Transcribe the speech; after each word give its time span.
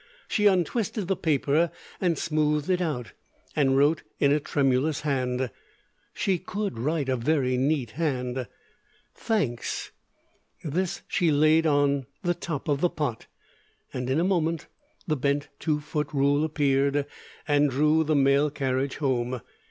She 0.27 0.47
untwisted 0.47 1.07
the 1.07 1.15
paper 1.15 1.69
and 2.01 2.17
smoothed 2.17 2.71
it 2.71 2.81
out, 2.81 3.11
and 3.55 3.77
wrote 3.77 4.01
in 4.17 4.31
a 4.31 4.39
tremulous 4.39 5.01
hand 5.01 5.51
she 6.11 6.39
could 6.39 6.79
write 6.79 7.07
a 7.07 7.15
very 7.15 7.55
neat 7.55 7.91
hand 7.91 8.47
Thanks. 9.13 9.91
This 10.63 11.03
she 11.07 11.29
laid 11.31 11.67
on 11.67 12.07
the 12.23 12.33
top 12.33 12.67
of 12.67 12.81
the 12.81 12.89
pot, 12.89 13.27
and 13.93 14.09
in 14.09 14.19
a 14.19 14.23
moment 14.23 14.65
the 15.05 15.15
bent 15.15 15.49
two 15.59 15.79
foot 15.79 16.11
rule 16.13 16.43
appeared 16.43 17.05
and 17.47 17.69
drew 17.69 18.03
the 18.03 18.15
mail 18.15 18.49
carriage 18.49 18.95
home. 18.97 19.39